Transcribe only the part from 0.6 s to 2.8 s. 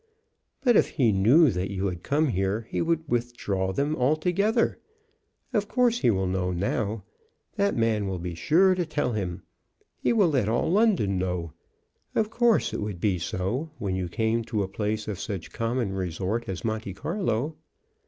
"But if he knew that you had come here